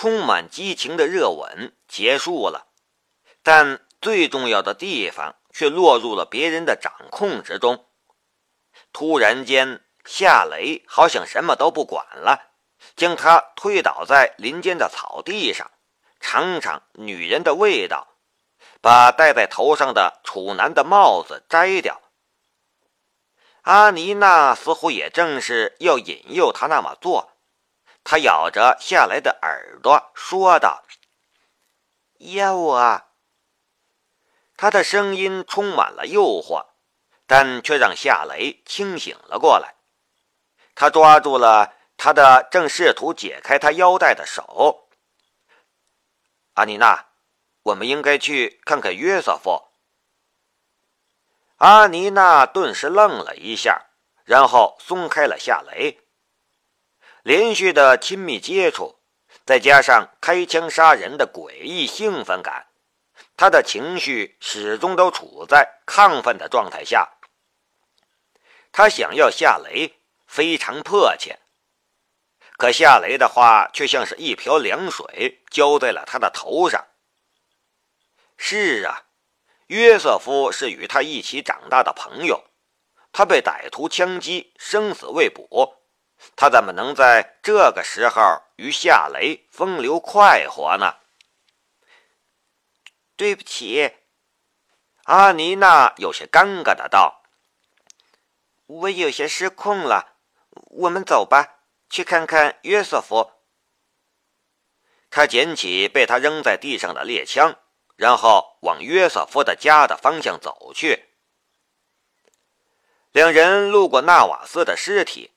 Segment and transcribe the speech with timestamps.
[0.00, 2.68] 充满激情的热吻结束了，
[3.42, 7.84] 但最重要的地方却落入了别人的掌控之中。
[8.92, 12.52] 突然间，夏雷好像什么都不管了，
[12.94, 15.68] 将他推倒在林间的草地上，
[16.20, 18.06] 尝尝女人的味道，
[18.80, 22.00] 把戴在头上的处男的帽子摘掉。
[23.62, 27.32] 阿妮娜似乎也正是要引诱他那么做。
[28.04, 30.82] 他咬着夏雷的耳朵说道
[32.18, 33.08] ：“要啊。”
[34.56, 36.66] 他的声音充满了诱惑，
[37.26, 39.76] 但却让夏雷清醒了过来。
[40.74, 44.88] 他抓住了他的正试图解开他腰带的手。
[46.54, 47.06] 阿妮娜，
[47.62, 49.68] 我们应该去看看约瑟夫。
[51.58, 53.86] 阿妮娜顿时愣了一下，
[54.24, 56.00] 然后松开了夏雷。
[57.28, 59.00] 连续的亲密接触，
[59.44, 62.68] 再加上开枪杀人的诡异兴奋感，
[63.36, 67.18] 他的情绪始终都处在亢奋的状态下。
[68.72, 71.40] 他想要夏雷，非常迫切。
[72.56, 76.86] 可夏雷的话却像是一瓢凉水浇在了他的头上。
[78.38, 79.04] 是啊，
[79.66, 82.44] 约瑟夫是与他一起长大的朋友，
[83.12, 85.74] 他被歹徒枪击，生死未卜。
[86.36, 90.96] 他怎么能在这个时候与夏雷风流快活呢？
[93.16, 93.96] 对不起，
[95.04, 97.22] 阿妮娜有些尴尬的道
[98.66, 100.16] ：“我有些失控了。
[100.50, 103.32] 我们走吧，去看看约瑟夫。”
[105.10, 107.58] 他捡起被他扔在地上的猎枪，
[107.96, 111.06] 然后往约瑟夫的家的方向走去。
[113.10, 115.32] 两人路过纳瓦斯的尸体。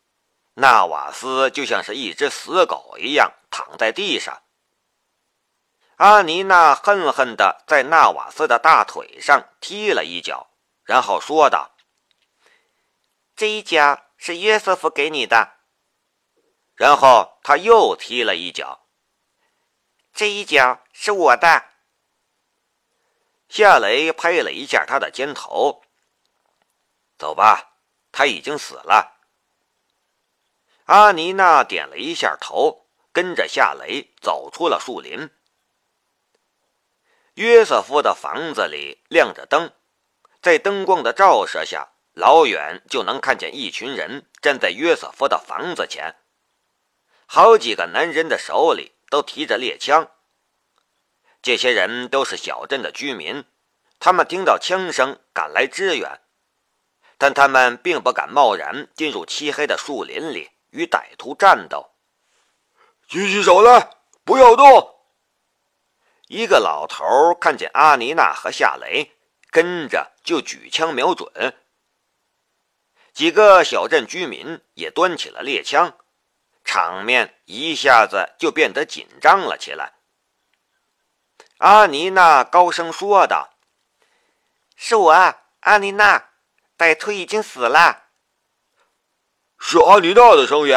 [0.62, 4.44] 纳瓦斯就像是一只死狗一样躺在地上。
[5.96, 10.52] 阿妮娜恨恨地在纳瓦斯的大腿上踢了一脚，
[10.84, 11.72] 然后说道
[13.36, 15.58] ：“这一脚是约瑟夫给你的。”
[16.78, 18.86] 然后他又踢了一脚
[20.14, 21.66] ，“这一脚是我的。”
[23.50, 25.84] 夏雷拍了一下他的肩头
[27.18, 27.78] ，“走吧，
[28.12, 29.18] 他已经死了。”
[30.92, 35.30] 阿妮娜点了一下头，跟着夏雷走出了树林。
[37.36, 39.72] 约瑟夫的房子里亮着灯，
[40.42, 46.18] 在灯光的照射下，老远就能看见一群人站在约瑟夫的房子前。
[47.26, 50.12] 好几个男人的手里都提着猎枪。
[51.42, 53.46] 这些人都是小镇的居民，
[53.98, 56.20] 他们听到枪声赶来支援，
[57.18, 60.50] 但他们并不敢贸然进入漆黑的树林里。
[60.72, 61.92] 与歹徒战斗，
[63.08, 63.90] 举起手来，
[64.24, 65.00] 不要动！
[66.28, 69.12] 一个老头看见阿妮娜和夏雷，
[69.50, 71.30] 跟着就举枪瞄准。
[73.14, 75.98] 几个小镇居民也端起了猎枪，
[76.64, 79.96] 场面一下子就变得紧张了起来。
[81.58, 83.50] 阿妮娜高声说道
[84.78, 85.12] ：“是我，
[85.60, 86.30] 阿妮娜，
[86.78, 88.08] 歹徒已经死了。”
[89.64, 90.76] 是阿尼娜的声音。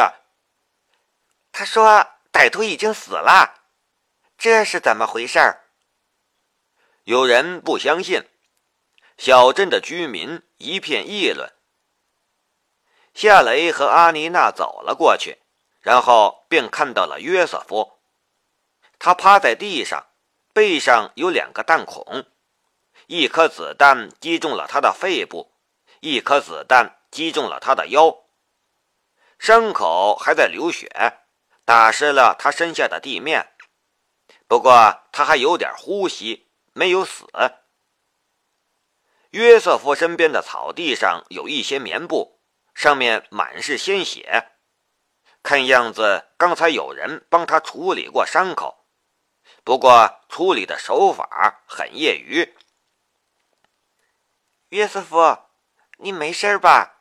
[1.51, 3.63] 他说：“歹徒已经死了，
[4.37, 5.39] 这是怎么回事？”
[7.03, 8.29] 有人不相信，
[9.17, 11.51] 小镇的居民一片议论。
[13.15, 15.39] 夏雷和阿尼娜走了过去，
[15.81, 17.99] 然后便看到了约瑟夫。
[18.99, 20.05] 他趴在地上，
[20.53, 22.25] 背上有两个弹孔，
[23.07, 25.51] 一颗子弹击中了他的肺部，
[26.01, 28.24] 一颗子弹击中了他的腰。
[29.37, 30.89] 伤口还在流血，
[31.65, 33.51] 打湿了他身下的地面。
[34.47, 37.27] 不过他还有点呼吸，没有死。
[39.31, 42.39] 约瑟夫身边的草地上有一些棉布，
[42.73, 44.51] 上面满是鲜血，
[45.43, 48.85] 看样子刚才有人帮他处理过伤口，
[49.63, 52.55] 不过处理的手法很业余。
[54.69, 55.37] 约瑟夫，
[55.97, 56.94] 你没事吧？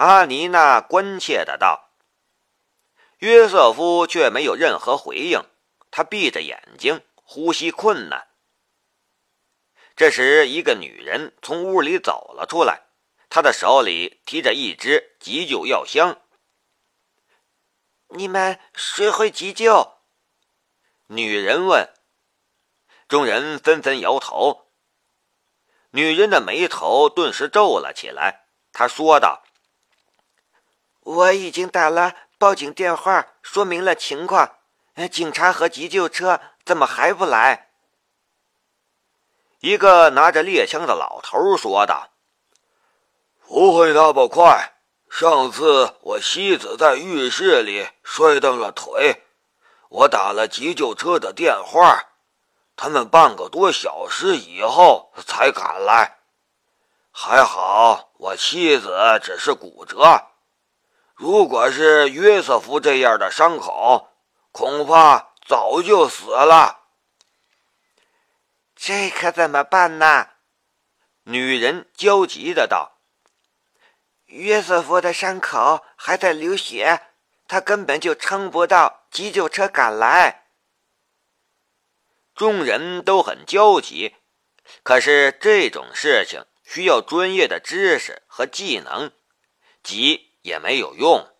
[0.00, 1.90] 阿妮娜关切的道
[3.20, 5.44] ：“约瑟夫却没有任何回应，
[5.90, 8.28] 他闭着眼睛，呼吸困难。”
[9.94, 12.84] 这时，一个女人从屋里走了出来，
[13.28, 16.18] 她的手里提着一只急救药箱。
[18.08, 19.98] “你们谁会急救？”
[21.08, 21.86] 女人问。
[23.06, 24.70] 众人纷纷摇头。
[25.90, 29.42] 女人的眉头顿时皱了起来，她说道。
[31.02, 34.56] 我已经打了报警电话，说明了情况，
[35.10, 37.68] 警察和急救车怎么还不来？
[39.60, 42.10] 一个拿着猎枪的老头说道
[43.46, 44.74] ：“不会那么快。
[45.10, 49.24] 上次我妻子在浴室里摔断了腿，
[49.88, 52.10] 我打了急救车的电话，
[52.76, 56.18] 他们半个多小时以后才赶来。
[57.10, 60.29] 还好我妻子只是骨折，
[61.20, 64.08] 如果是约瑟夫这样的伤口，
[64.52, 66.86] 恐怕早就死了。”
[68.74, 70.28] 这可怎么办呢？
[71.24, 73.02] 女人焦急的道
[74.32, 77.02] ：“约瑟夫的伤口还在流血，
[77.46, 80.46] 他根本就撑不到急救车赶来。”
[82.34, 84.16] 众人都很焦急，
[84.82, 89.12] 可是这种事情需要专业的知识和技能，
[89.82, 91.34] 急也没有用。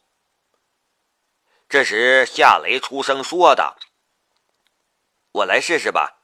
[1.69, 3.76] 这时，夏雷出声说道
[5.32, 6.19] ：“我来试试吧。”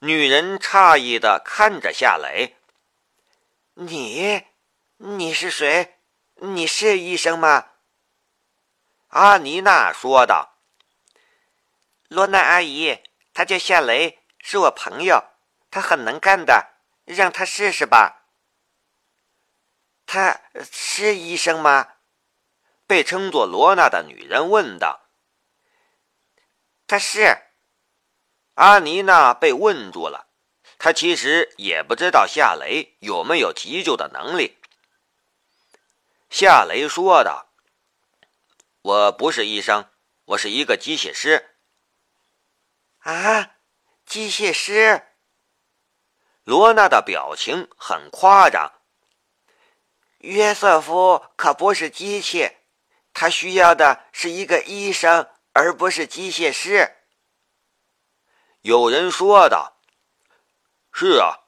[0.00, 2.56] 女人诧异的看着夏雷
[3.74, 4.46] ：“你，
[4.96, 5.98] 你是谁？
[6.36, 7.72] 你是医生吗？”
[9.08, 10.56] 阿妮娜说道
[12.08, 12.98] ：“罗娜阿姨，
[13.34, 15.22] 他叫夏雷，是我朋友，
[15.70, 18.20] 他很能干的，让他试试吧。”
[20.14, 21.94] 他是医生吗？
[22.86, 25.08] 被称作罗娜的女人问道
[26.86, 27.38] ：“他是。”
[28.52, 30.28] 阿妮娜被问住了，
[30.76, 34.58] 她其实也不知道夏雷有没有急救的能力。
[36.28, 37.50] 夏雷说道
[38.82, 39.88] ：“我不是医生，
[40.26, 41.56] 我是一个机械师。”
[43.00, 43.52] 啊，
[44.04, 45.06] 机械师！
[46.44, 48.81] 罗娜的表情很夸张。
[50.22, 52.52] 约瑟夫可不是机器，
[53.12, 56.94] 他需要的是一个医生，而不是机械师。
[58.60, 59.78] 有人说道
[60.94, 61.40] ：“是啊，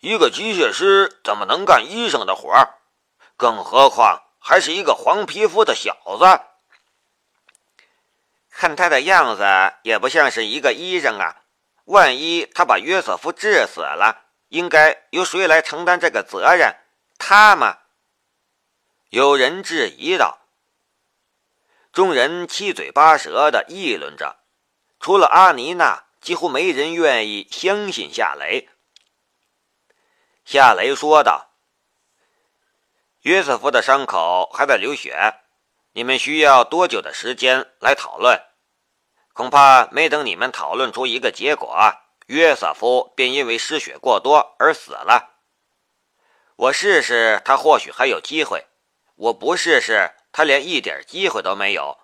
[0.00, 2.78] 一个机械师怎么能干医生的活儿？
[3.36, 6.40] 更何况还是一个黄皮肤的小子。
[8.48, 9.44] 看他的样子，
[9.82, 11.42] 也不像是一个医生啊！
[11.84, 16.74] 万一他把约瑟夫治死了，应该由谁来承担这个责任？
[17.18, 17.80] 他吗？”
[19.12, 20.38] 有人质疑道。
[21.92, 24.38] 众人七嘴八舌的议论着，
[24.98, 26.04] 除了阿妮娜。
[26.22, 28.68] 几乎没人愿意相信夏雷。
[30.44, 31.50] 夏雷说道
[33.22, 35.34] ：“约瑟夫的伤口还在流血，
[35.94, 38.40] 你们需要多久的时间来讨论？
[39.32, 41.76] 恐怕没等你们讨论出一个结果，
[42.26, 45.34] 约瑟夫便因为失血过多而死了。
[46.54, 48.68] 我试试，他或许还有机会；
[49.16, 51.98] 我不试试，他连一点机会都没有。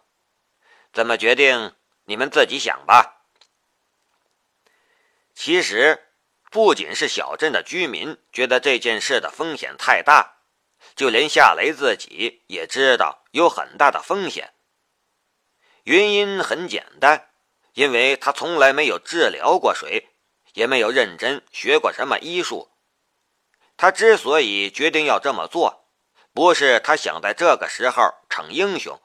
[0.92, 1.74] 怎么决定？
[2.04, 3.24] 你们自己想吧。”
[5.34, 6.08] 其实，
[6.50, 10.38] 不仅是小镇的居民觉得这件事的风险太大，
[10.96, 14.54] 就连夏雷自己也知道有很大的风险。
[15.84, 17.30] 原因很简单，
[17.74, 20.08] 因为他从来没有治疗过谁，
[20.54, 22.70] 也没有认真学过什么医术。
[23.76, 25.87] 他之所以决定要这么做，
[26.38, 29.02] 不是他想在这个时候逞英雄，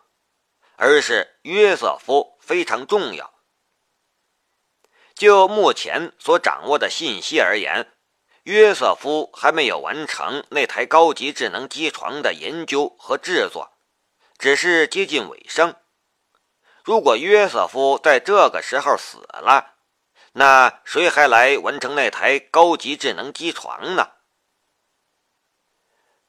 [0.75, 3.33] 而是约瑟夫非常重要。
[5.15, 7.91] 就目前所掌握的信息而言，
[8.43, 13.71] 约瑟夫还没有完成那台高级智能机床的研究和制作，
[14.37, 15.75] 只是接近尾声。
[16.83, 19.73] 如果约瑟夫在这个时候死了，
[20.33, 24.11] 那谁还来完成那台高级智能机床呢？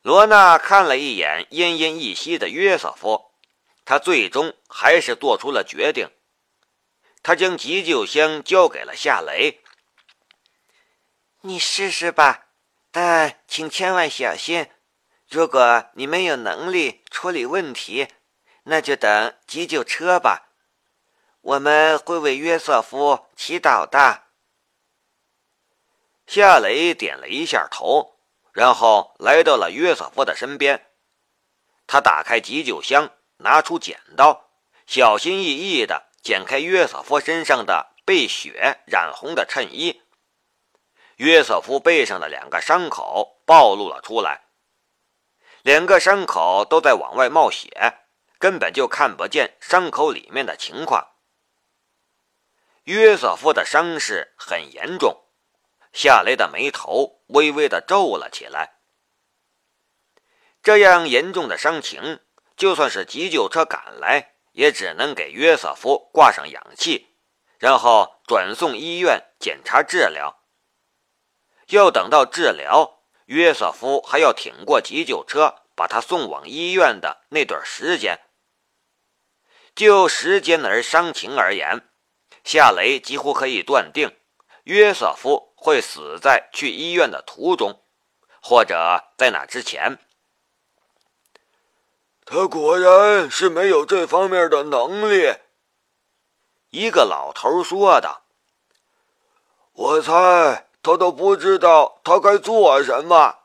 [0.04, 3.30] 罗娜看了一眼奄奄一息的约瑟夫，
[3.86, 6.10] 他最终还是做出了决定。
[7.22, 9.62] 他将急救箱交给了夏雷。
[11.40, 12.48] 你试试吧，
[12.90, 14.68] 但请千万小心。
[15.26, 18.08] 如果你没有能力处理问题，
[18.64, 20.50] 那就等急救车吧。
[21.40, 24.24] 我们会为约瑟夫祈祷的。
[26.26, 28.13] 夏雷点了一下头，
[28.54, 30.86] 然后来到了约瑟夫的身边。
[31.86, 34.48] 他打开急救箱，拿出剪刀，
[34.86, 36.14] 小心翼翼的。
[36.22, 40.00] 剪开约瑟夫身上的被血染红的衬衣，
[41.16, 44.46] 约瑟夫背上的两个伤口暴露了出来。
[45.60, 47.98] 两个伤口都在往外冒血，
[48.38, 51.10] 根本就看不见伤口里面的情况。
[52.84, 55.23] 约瑟夫的伤势很严重，
[55.94, 58.74] 夏雷的眉头微微的皱了起来。
[60.62, 62.20] 这样严重的伤情，
[62.54, 64.32] 就算是急救车赶来。
[64.54, 67.16] 也只能给约瑟夫挂上氧气，
[67.58, 70.44] 然后转送医院检查治疗。
[71.70, 78.20] 要等到治疗，约瑟夫还要挺过急救车把他送往医院的那段时间。
[79.74, 81.88] 就时间而伤情而言，
[82.44, 84.16] 夏雷几乎可以断定，
[84.62, 87.80] 约瑟夫会死在去医院的途中，
[88.42, 89.98] 或者在那之前。
[92.26, 95.36] 他果然是没有这方面的能力，
[96.68, 98.24] 一个老头说道。
[99.72, 103.38] 我猜他都不知道他该做什么。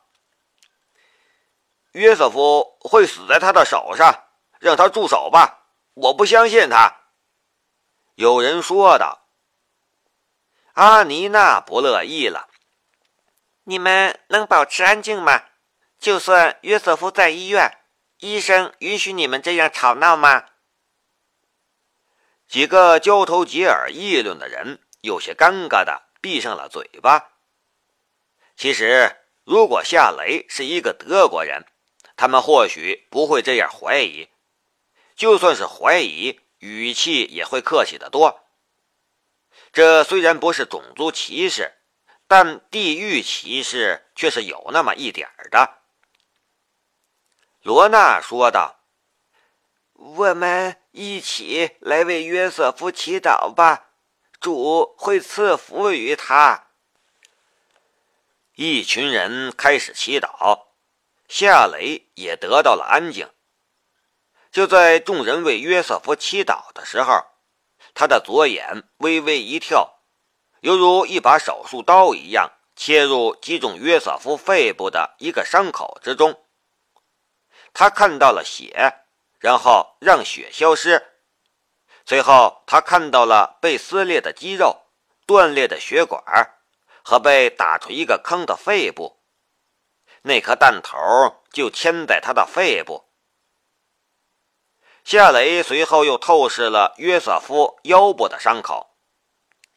[1.94, 4.26] 约瑟夫会死在他的手上，
[4.60, 5.68] 让他住手吧！
[5.94, 6.98] 我不相信他。
[8.16, 9.29] 有人说道。
[10.80, 12.48] 阿尼娜不乐意了。
[13.66, 15.44] 你们能保持安静吗？
[16.00, 17.80] 就算约瑟夫在医院。
[18.20, 20.46] 医生允许你们这样吵闹吗？
[22.48, 27.32] 几个交头接耳议论的人有些尴尬的闭上了嘴巴。
[28.56, 31.66] 其实，如果夏雷是一个德国人，
[32.16, 34.30] 他们或许不会这样怀疑；
[35.18, 38.46] 就算是怀疑，语气也会客气得多。
[39.72, 41.74] 这虽然不是种族歧视，
[42.28, 45.80] 但地域歧视却是有那么一点的。
[47.62, 48.80] 罗娜说道
[49.94, 53.92] ：“我们一起来为约瑟夫祈祷吧，
[54.40, 56.68] 主会赐福于他。”
[58.56, 60.68] 一群人开始祈祷，
[61.28, 63.30] 夏雷也得到了安静。
[64.52, 67.24] 就在众人为约瑟夫祈祷的时候，
[67.94, 70.00] 他的左眼微微一跳，
[70.62, 76.40] 犹如一把手术刀一样切入击中约瑟夫肺部的一个伤口之中。
[77.74, 79.06] 他看到了血，
[79.40, 81.06] 然后让血消失。
[82.06, 84.88] 随后，他看到了被撕裂的肌肉、
[85.28, 86.24] 断裂的血管
[87.04, 89.22] 和被打出一个坑的肺部。
[90.24, 90.98] 那颗弹头
[91.52, 93.09] 就嵌在他的肺部。
[95.04, 98.96] 夏雷随后又透视了约瑟夫腰部的伤口。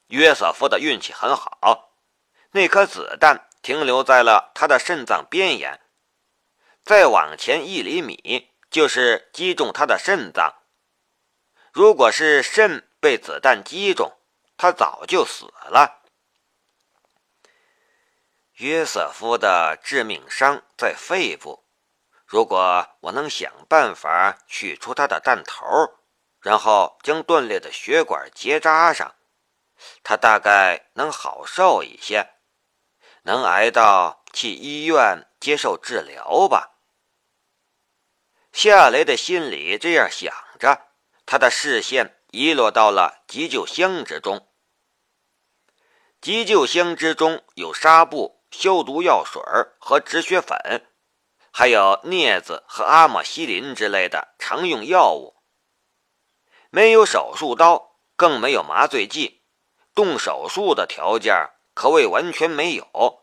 [0.08, 1.94] 约瑟夫的运气很好，
[2.50, 5.80] 那颗子弹停留在了他的肾脏边缘。
[6.84, 10.54] 再往前一厘米，就是击中他的肾脏。
[11.72, 14.12] 如果是肾被子弹击中，
[14.58, 16.02] 他早就死了。
[18.56, 21.61] 约瑟夫的致命伤在肺部，
[22.32, 25.66] 如果我能想办法取出他的弹头，
[26.40, 29.16] 然后将断裂的血管结扎上，
[30.02, 32.30] 他大概能好受一些，
[33.24, 36.70] 能挨到去医院接受治疗吧。
[38.50, 40.86] 夏雷的心里这样想着，
[41.26, 44.48] 他的视线移落到了急救箱之中。
[46.22, 49.42] 急救箱之中有纱布、消毒药水
[49.78, 50.88] 和止血粉，
[51.52, 55.36] 还有镊子和阿莫西林之类的常用药物。
[56.70, 59.42] 没有手术刀，更没有麻醉剂，
[59.94, 63.22] 动手术的条件可谓完全没有。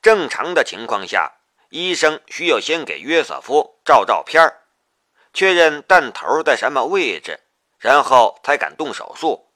[0.00, 1.38] 正常的情况下。
[1.72, 4.42] 医生需要先给约瑟夫照照片
[5.32, 7.38] 确认弹头在什么位置，
[7.78, 9.52] 然后才敢动手术。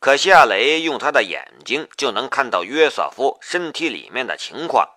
[0.00, 4.88] 可夏雷用他的眼睛就能看到约瑟夫身体里面的情况，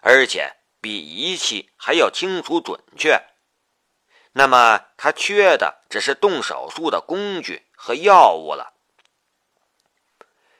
[0.00, 3.22] 而且比仪器还要清楚准确。
[4.32, 8.74] 那么他缺的只是动手术的工具和药物了。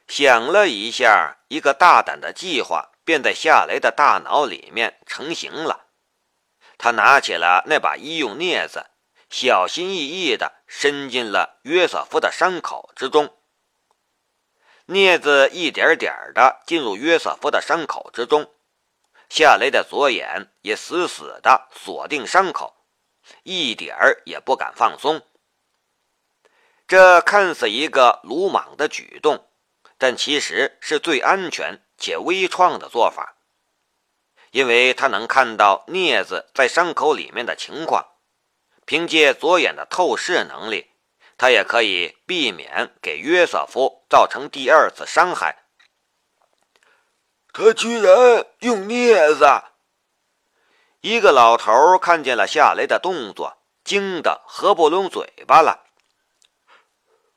[0.06, 2.90] 想了一下，一个大胆的计划。
[3.08, 5.86] 便在夏雷的大脑里面成型了。
[6.76, 8.84] 他拿起了那把医用镊子，
[9.30, 13.34] 小心翼翼地伸进了约瑟夫的伤口之中。
[14.86, 18.52] 镊子一点点地进入约瑟夫的伤口之中，
[19.28, 22.74] 夏雷的左眼也死死地锁定伤口，
[23.42, 25.22] 一点儿也不敢放松。
[26.86, 29.48] 这看似一个鲁莽的举动，
[29.98, 31.80] 但其实是最安全。
[32.00, 33.38] 且微创的做法，
[34.52, 38.06] 因为他能看到镊子在伤口里面的情况，
[38.86, 40.92] 凭借左眼的透视能力，
[41.36, 45.64] 他也可以避免给约瑟夫造成第二次伤害。
[47.52, 49.46] 他居然用镊子！
[51.00, 55.84] 一个老头看见了夏雷的动作，惊得合不拢嘴巴了。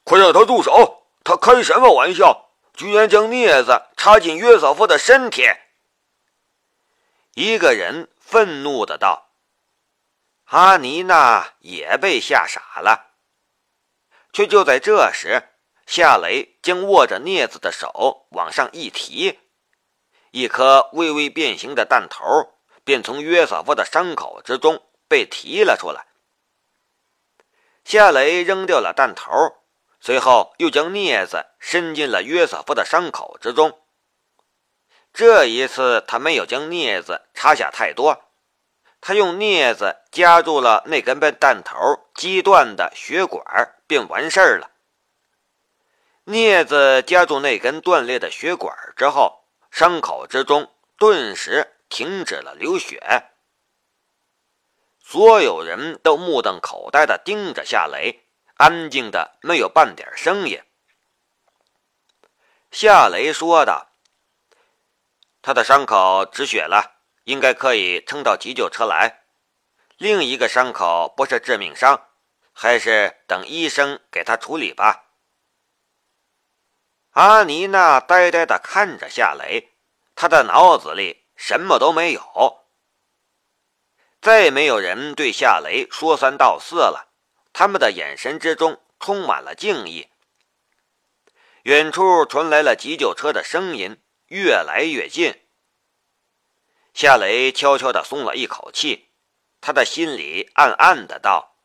[0.04, 1.04] 快让他住手！
[1.24, 2.50] 他开什么玩笑？
[2.74, 5.44] 居然将镊子插进约瑟夫的身体！
[7.36, 9.30] 一个人愤怒的道
[10.46, 13.12] ：“阿妮娜也被吓傻了。
[14.34, 15.50] 却就在这时，
[15.86, 19.41] 夏雷竟握着镊子的手往上一提，
[20.32, 22.26] 一颗微微变形的弹头
[22.84, 26.08] 便从约瑟夫的伤口之中被提了出来。
[27.84, 29.30] 夏雷扔掉了弹头，
[30.00, 33.78] 随后又将镊子伸进了约瑟夫的伤口之中。
[35.14, 38.30] 这一次，他没有将镊子插下太多，
[39.02, 41.76] 他用镊子夹住了那根被弹头
[42.16, 43.44] 击断的血管，
[43.88, 44.72] 便完事儿了。
[46.26, 49.41] 镊子夹住那根断裂的血管之后，
[49.72, 53.02] 伤口之中顿时停止了流血。
[55.00, 60.62] 所有人都目瞪口呆地盯着夏雷，安静的没有半点声音。
[62.70, 63.88] 夏雷说道。
[65.42, 69.24] 他的伤口止血了，应该可以撑到急救车来。
[69.98, 72.10] 另一个伤口不是致命伤，
[72.54, 75.11] 还是等医生给他处理吧。
[77.12, 79.74] 阿妮娜呆呆地看着夏雷，
[80.16, 82.66] 她的脑子里什么都没有。
[84.22, 87.10] 再没有人对夏雷说三道四了，
[87.54, 90.10] 他们的眼神之中充满了敬意。
[91.64, 94.02] 远处传来了急救车的声音。
[94.28, 95.42] 越来越近，
[96.94, 99.10] 夏雷悄悄地松了一口气，
[99.60, 101.58] 他的心里暗暗的道：“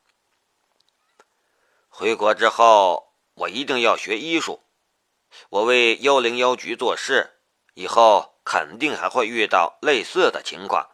[1.88, 4.65] 回国之后，我一定要学医术。
[5.50, 7.40] 我为幺零幺局做事，
[7.74, 10.88] 以后肯定还会遇到类似的情况，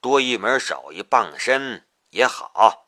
[0.00, 2.84] 多一门手艺傍身也好。”